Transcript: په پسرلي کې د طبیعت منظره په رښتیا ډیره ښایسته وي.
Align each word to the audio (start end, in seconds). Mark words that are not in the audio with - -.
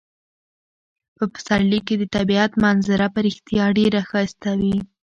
په 1.15 1.23
پسرلي 1.33 1.79
کې 1.87 1.95
د 1.97 2.03
طبیعت 2.15 2.51
منظره 2.63 3.07
په 3.13 3.19
رښتیا 3.27 3.65
ډیره 3.77 3.99
ښایسته 4.09 4.51
وي. 4.59 4.77